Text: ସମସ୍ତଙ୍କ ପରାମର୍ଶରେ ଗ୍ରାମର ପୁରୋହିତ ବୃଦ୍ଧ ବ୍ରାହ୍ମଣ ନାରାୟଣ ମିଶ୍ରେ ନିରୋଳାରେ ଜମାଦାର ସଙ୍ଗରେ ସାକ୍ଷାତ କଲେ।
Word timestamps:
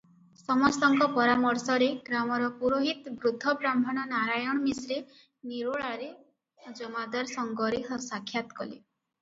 ସମସ୍ତଙ୍କ 0.37 1.07
ପରାମର୍ଶରେ 1.17 1.89
ଗ୍ରାମର 2.07 2.47
ପୁରୋହିତ 2.61 3.13
ବୃଦ୍ଧ 3.19 3.53
ବ୍ରାହ୍ମଣ 3.59 4.07
ନାରାୟଣ 4.15 4.57
ମିଶ୍ରେ 4.65 4.99
ନିରୋଳାରେ 5.53 6.11
ଜମାଦାର 6.81 7.33
ସଙ୍ଗରେ 7.37 7.83
ସାକ୍ଷାତ 8.11 8.61
କଲେ। 8.61 8.75